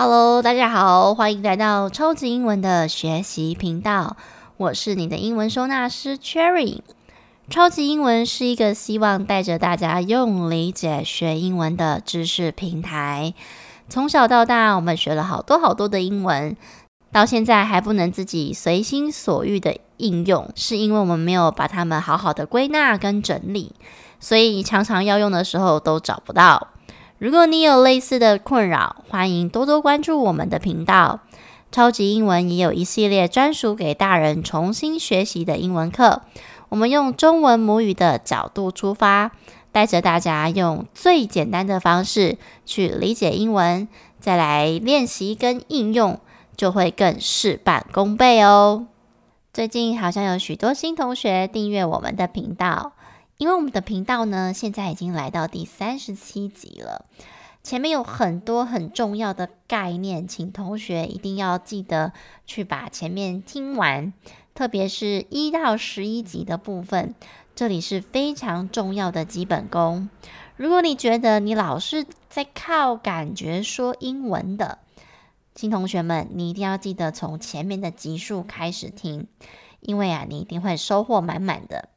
[0.00, 4.16] Hello，大家好，欢迎来到超级英文的学习频道。
[4.56, 6.82] 我是你的英文收纳师 Cherry。
[7.50, 13.34] 超级英文是一个希望带着大家用理解学英文的知识平台。
[13.88, 16.56] 从小到大，我们学了好多好多的英文，
[17.10, 23.72] 到现在还不能自己随心所欲的应用，是因为我们没有把它们好好的归纳跟整理，
[24.20, 26.68] 所以常常要用的时候都找不到。
[27.18, 31.18] 如果你有类似的困扰，欢迎多多关注我们的频道。
[31.72, 36.22] 超级英文也有一系列专属给大人重新学习的英文课。
[36.68, 39.32] 我们用中文母语的角度出发，
[39.72, 43.88] 带着大家用最简单的方式去理解英文，
[44.20, 46.20] 再来练习跟应用，
[46.56, 48.86] 就会更事半功倍哦。
[49.52, 52.92] 最近好像有许多新同学订阅我们的频道。
[53.38, 57.06] 因为我们的频道呢，现在已经来到第三十七集了，
[57.62, 62.12] 前面有很多很重要的概念，请同学一定要记得
[62.46, 64.12] 去把前面听完，
[64.56, 67.14] 特别是一到十一集的部分，
[67.54, 70.10] 这里是非常重要的基本功。
[70.56, 74.78] 如果你觉得你老是在靠感觉说英文的，
[75.54, 79.28] 新同学们，你一定要记得从前面的集数开始听，
[79.78, 81.88] 因为啊，你一定会收获满满的。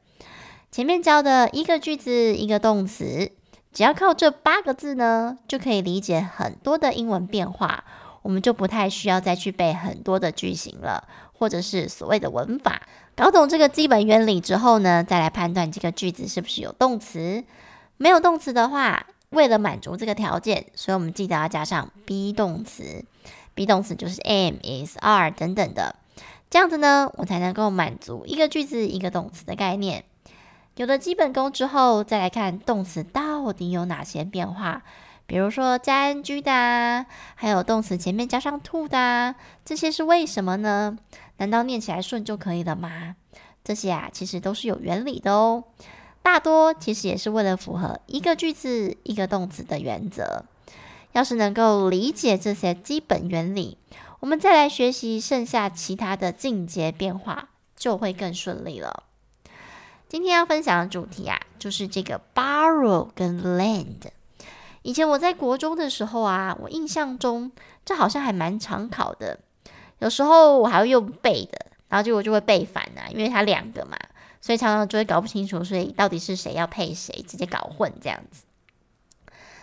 [0.72, 3.30] 前面教的一个句子一个动词，
[3.74, 7.84] 只要靠这八个字呢，就可以理解很多的英文变化。
[8.22, 12.80] 我们就不太需要再去背很多的句型了，或者是所谓的文法。
[13.14, 17.44] 搞懂这个基本原理之后呢，再来判断这个句子是不是有动词。
[17.98, 23.04] 没有动词的话，为了满足这个条件，所以我们记得要加上 be 动词。
[23.54, 25.96] be 动词就是 am、is、are 等等的，
[26.48, 30.04] 这样子呢，我才能够满足一个句子一个动词的概念。
[30.76, 34.82] 有了基本功之后，再来看动词到底有哪些变化。
[35.26, 39.34] 比如说加 ing 的啊，还有动词前面加上 to 的啊，
[39.64, 40.98] 这些是为什么呢？
[41.36, 43.16] 难道念起来顺就可以了吗？
[43.62, 45.64] 这些啊，其实都是有原理的哦。
[46.22, 50.44] 大多其实也是为了符合一个句子一个动词的原则。
[51.12, 53.76] 要是能够理解这些基本原理，
[54.20, 59.04] 我们再来学习剩下其他的进阶变化，就会更顺利了。
[60.12, 64.10] 今天要分享的主题啊，就是这个 borrow 跟 lend。
[64.82, 67.50] 以前我在国中的时候啊，我印象中
[67.82, 69.40] 这好像还蛮常考的，
[70.00, 73.96] 有时候我还会用背的，然后结果就会背反啊，因为它两个嘛，
[74.42, 78.42] 所以常常就会搞不清楚，所以到底是谁要配谁，直接搞混这样子。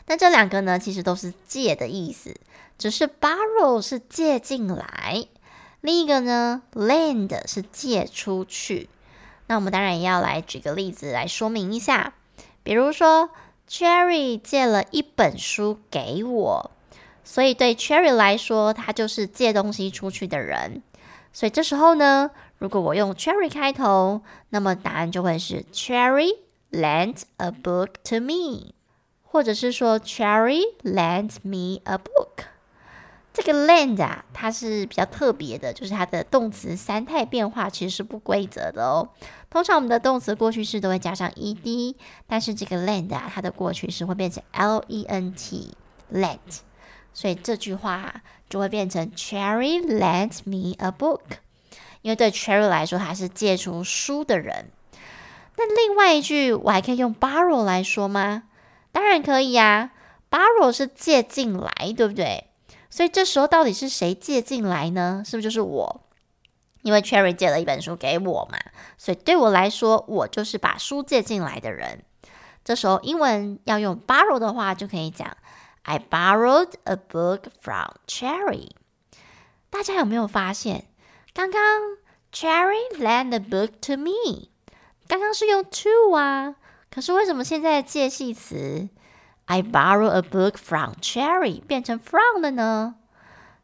[0.07, 2.35] 那这两个呢，其实都是借的意思，
[2.79, 5.27] 只是 borrow 是借进来，
[5.81, 8.89] 另一个呢，lend 是借出去。
[9.49, 12.13] 那我们当然也要来举个例子来说明一下，
[12.61, 13.31] 比如说
[13.67, 16.71] Cherry 借了一本书给我，
[17.23, 20.83] 所以对 Cherry 来说，他就是借东西出去的人。
[21.33, 22.29] 所以这时候呢，
[22.59, 26.29] 如果我用 Cherry 开头，那么答案就会是 Cherry
[26.71, 28.73] lent a book to me，
[29.23, 32.45] 或者是说 Cherry lent me a book。
[33.41, 39.09] 这个 lend 啊，它是比较特别的，就是它的动词三态变化其实是不规则的哦。
[39.49, 41.95] 通常我们的动词过去式都会加上 ed，
[42.27, 46.37] 但是这个 lend 啊，它的过去式会变成 lent，lent，
[47.13, 51.21] 所以这句话就会变成 Cherry lent me a book，
[52.01, 54.65] 因为对 Cherry 来说，他是借出书的人。
[55.57, 58.43] 那另外一句，我还可以用 borrow 来说吗？
[58.91, 59.91] 当然可以呀
[60.29, 62.48] ，borrow 是借进来，对不对？
[62.89, 65.23] 所以这时候到底是谁借进来呢？
[65.25, 66.01] 是不是就是我？
[66.81, 68.57] 因为 Cherry 借了一本书给我嘛，
[68.97, 72.03] 所以对我来说，我就是把书借进来的人。
[72.63, 75.35] 这时候英文要用 borrow 的话，就可以讲
[75.83, 78.69] I borrowed a book from Cherry。
[79.69, 80.85] 大家有没有发现，
[81.33, 81.61] 刚刚
[82.31, 84.49] Cherry lent a book to me，
[85.07, 86.55] 刚刚是用 to 啊，
[86.89, 88.87] 可是为什么现在的介系词
[89.49, 92.93] ？I borrow a book from Cherry，变成 from 了呢？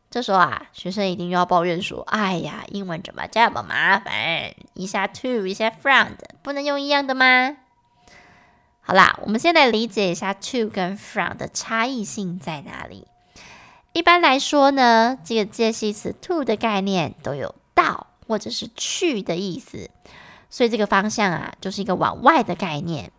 [0.10, 4.56] 这时候啊，学生一定又要抱怨说：“哎呀，英文怎么这么麻烦？
[4.74, 7.58] 一下 to，一下 from 的，不能用一样的吗？”
[8.82, 13.08] 好啦，我们先来理解一下 to 跟 from 的差异性在哪里。
[13.94, 19.92] 一般来说呢，这个介系词 to 的概念都有到或者是去的意思，
[20.50, 23.12] 所以这个方向啊，就是一个往外的概念。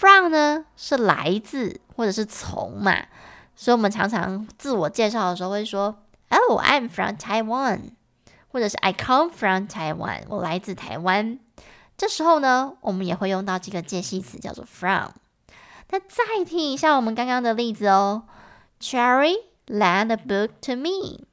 [0.00, 3.04] From 呢是来自或者是从嘛，
[3.54, 7.90] 所以我们常常自我介绍的时候会说，Oh, I'm from Taiwan，
[8.48, 11.38] 或者是 I come from Taiwan，我来自台湾。
[11.98, 15.10] 这时候呢，我们也会用到这个介系词叫做 from。
[15.90, 18.22] 那再听一下我们刚刚的例子哦
[18.80, 19.34] ，Cherry
[19.66, 21.26] lend a book to me.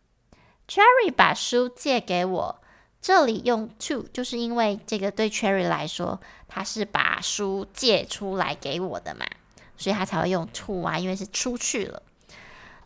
[0.68, 2.62] Cherry 把书借给我。
[3.02, 9.26] 这里用 to，就是因为这个对 Cherry 来说，他是把书借出来给我的嘛，
[9.78, 12.04] 所以他才会用 to 啊，因为是出去了。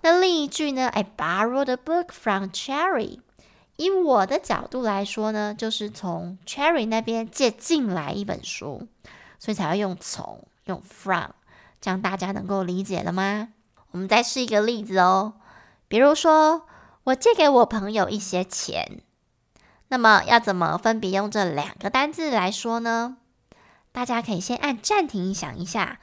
[0.02, 3.19] 那另一句呢？I borrowed a book from Cherry。
[3.78, 8.88] 以我的角度来说呢，就是从 Cherry 那边借进来一本书，
[9.40, 11.31] 所以才会用从，用 from，
[11.80, 13.50] 这样大家能够理解了吗？
[13.92, 15.34] 我们再试一个例子哦，
[15.88, 16.68] 比如说
[17.06, 19.02] 我借给我朋友一些钱。
[19.92, 23.18] 那么要怎么分别用这两个单字来说呢？
[23.92, 26.00] 大家可以先按暂停想一下，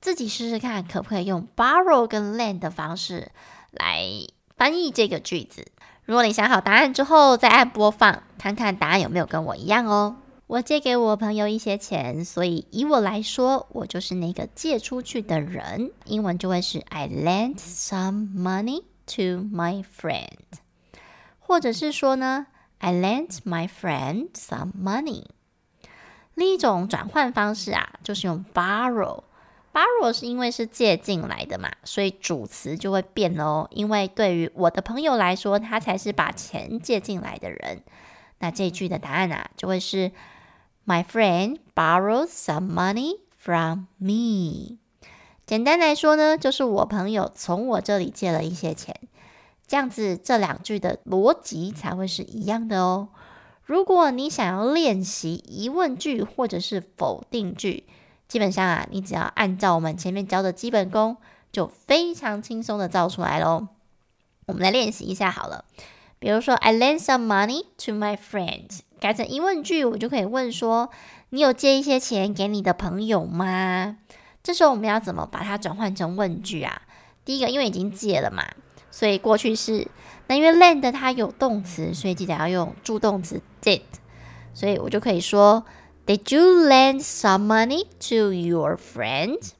[0.00, 3.32] 自己试试看可不可以用 borrow 跟 lend 的方式
[3.72, 4.04] 来
[4.56, 5.66] 翻译这个句子。
[6.04, 10.18] 如果你想好答案之后，再按播放，看看答案有没有跟我一样哦。
[10.46, 15.90] 我借给我朋友一些钱，所以以我来说，我就是那个借出去的人。
[16.04, 20.60] 英文就会是 I lent some money to my friend，
[21.40, 22.46] 或者是说呢
[22.82, 25.26] ？I lent my friend some money。
[26.34, 29.22] 另一种转换方式啊，就是用 borrow。
[29.72, 33.68] borrow 是因为是借进来的嘛，所以主词就会变哦。
[33.70, 37.82] 因为对于我的朋友来说，他才是把钱借进来的人。
[38.40, 40.10] 那这句的答案啊，就会是
[40.84, 44.78] My friend borrowed some money from me。
[45.46, 48.96] 简单来说呢，就是我朋友从我这里借了一些钱。
[49.72, 53.08] 这样子，这两句的逻辑才会是一样的哦。
[53.64, 57.84] 如果你想要练习疑问句或者是否定句，
[58.28, 61.16] 基本上啊，你只要按照我们前面教的基本功，
[61.50, 63.68] 就非常轻松的造出来喽。
[64.44, 65.64] 我们来练习一下好了。
[66.18, 70.90] 比如说，I lend some money to my friend，改成疑问句，我就可以问说：
[71.30, 73.96] 你有借一些钱给你的朋友吗？
[74.42, 76.82] 这时候我们要怎么把它转换成问句啊？
[77.24, 78.44] 第一个，因为已经借了嘛。
[78.92, 79.88] 所以过去式，
[80.28, 83.80] 那因为 lend 它有动词，所以记得要用助动词 did。
[84.54, 85.64] 所以我就可以说
[86.06, 89.52] ，Did you lend some money to your friend？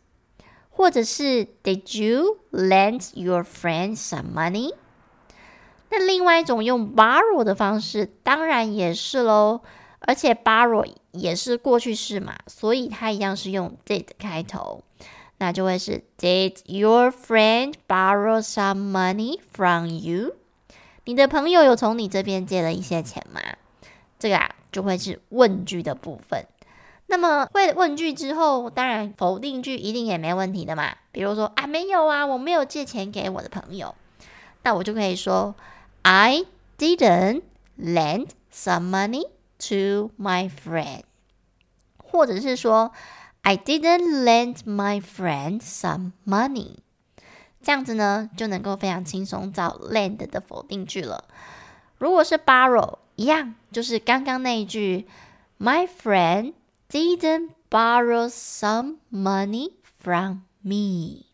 [0.70, 4.74] 或者是 Did you lend your friend some money？
[5.90, 9.62] 那另外一种用 borrow 的方式，当然也是喽。
[10.00, 14.82] 而且 borrow 也是过去式嘛，所以它一样是用 did 开头。
[15.42, 20.36] 那就会是 Did your friend borrow some money from you？
[21.02, 23.40] 你的朋友有从你这边借了一些钱吗？
[24.20, 26.46] 这个啊，就会是问句的部分。
[27.06, 30.94] 那么会问句之后，当然否定句一定也没问题的嘛。
[31.10, 33.96] 比如说啊，没有啊，我没有借钱给我的朋友。
[34.62, 35.56] 那我就可以说
[36.02, 36.44] I
[36.78, 37.42] didn't
[37.76, 39.26] lend some money
[39.68, 41.02] to my friend，
[41.98, 42.92] 或者是说。
[43.44, 46.76] I didn't lend my friend some money。
[47.60, 51.24] 这样子呢，就能够非常轻松造 lend 的否定句了。
[51.98, 55.06] 如果是 borrow，一样，就是刚刚那一句
[55.58, 56.54] ，My friend
[56.88, 61.26] didn't borrow some money from me。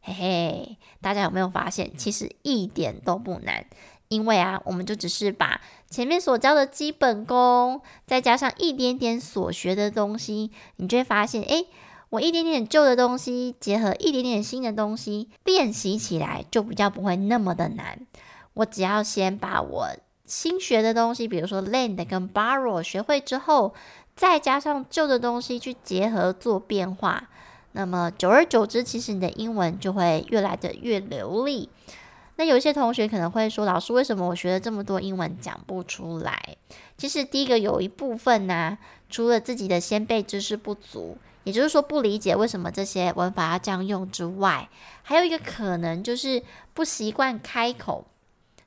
[0.00, 3.66] 嘿嘿，大家有没有发现，其实一点都不难。
[4.08, 5.60] 因为啊，我们就只是把
[5.92, 11.66] 前面所教的基本功，再加上一点点所学的东西，你就会发现，诶，
[12.08, 18.06] 我一点点旧的东西结合一点点新的东西，练习起来就比较不会那么的难。
[18.54, 19.88] 我只要先把我
[20.24, 23.74] 新学的东西，比如说 lend 跟 borrow 学会之后，
[24.16, 27.28] 再加上旧的东西去结合做变化，
[27.72, 31.68] 那么久而久之，其实你的英文就会越来的越流利。
[32.36, 36.56] 那有一些同学可能会说：“老师，为什么我学了这么多英文讲不出来？”
[36.96, 38.78] 其实第一个有一部分呢、
[39.10, 44.68] 除了自己的先辈知识不足，也就是说不理解为什么这些文法要这样用之外，
[45.02, 48.06] 还有一个可能就是不习惯开口，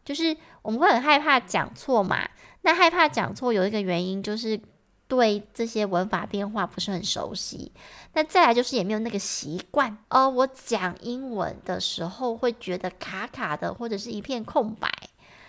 [0.03, 2.29] 就是我们会很害怕讲错嘛。
[2.61, 4.59] 那害怕讲错有一个原因就是。
[5.07, 7.71] 对这些文法变化不是很熟悉，
[8.13, 10.27] 那再来就是也没有那个习惯哦。
[10.27, 14.89] 我讲英文的时候会觉得卡卡的，或者是一片空白，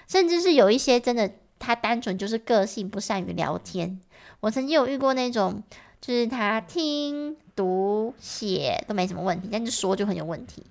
[0.07, 3.99] 甚至是有一些真的他单纯就是个性不善于聊天。
[4.41, 5.63] 我曾经有遇过那种，
[6.03, 10.63] 就是他听读写都没什么问题，但是说就很有问题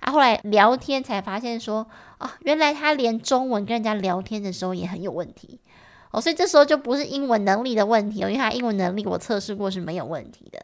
[0.00, 0.10] 啊。
[0.10, 1.86] 后来聊天才发现说，
[2.18, 5.60] 哦，原来他连中文跟人家聊天的时候也很有问题。
[6.12, 10.62] 哦，所以这时候就不是英文能力的问题哦，因为他英文能力我测试过是没有问题的。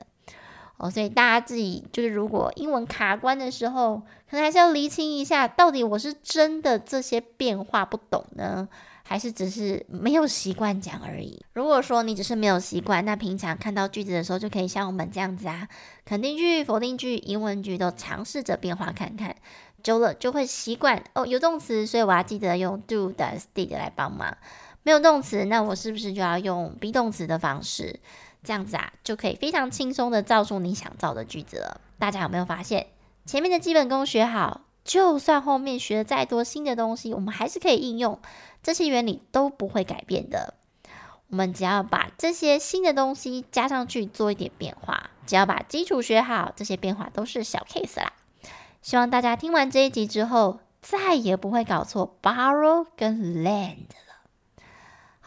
[0.77, 4.01] 哦，所以大家自己就是如果英文卡关的时候，
[4.31, 8.69] 可能还是要厘清一下，到底我是真的这些变化不懂呢，
[9.03, 11.43] 还是只是没有习惯讲而已。
[11.55, 15.67] 如果说你只是没有习惯，那平常看到句子的时候就可以像我们这样子啊，
[16.05, 19.35] 肯定句、否定句、疑问句都尝试着变化看看。
[19.83, 21.25] 久了就会习惯哦。
[21.25, 24.37] 有动词，所以我要记得用 do、does、did 来帮忙。
[24.83, 28.01] 没有动词，那我是不是就要用 be 动词的方式？
[28.43, 31.81] 这样子啊，就可以非常轻松的造出你想造的句子了。
[31.99, 32.87] 大家有没有发现，
[33.27, 38.19] 前面的基本功学好，就算后面学了再多新的东西，我们还是可以应用，
[38.63, 40.55] 这些原理都不会改变的。
[41.31, 48.13] 我们只要把这些新的东西加上去，做一点变化，只要把基础学好，这些变化都是小 case 啦。
[48.81, 53.89] 希望大家听完这一集之后，再也不会搞错 borrow 跟 lend。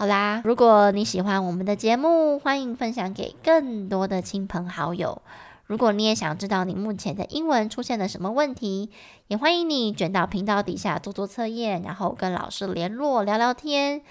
[0.01, 5.21] 好啦，如果你喜欢我们的节目，欢迎分享给更多的亲朋好友。
[5.67, 8.89] 如果你也想知道你目前的英文出现了什么问题，
[9.27, 14.01] 也欢迎你卷到频道底下做做测验，然后跟老师联络聊聊天。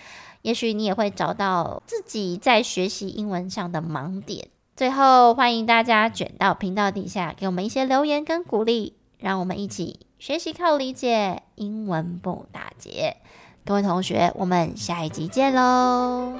[0.42, 4.46] 也许你也会找到自己在学习英文上的盲点。
[4.76, 13.16] 最后，欢迎大家卷到频道底下给我们一些留言跟鼓励，让我们一起学习靠理解，英文不打结。
[13.70, 16.32] 各位同学，我们下一集见喽！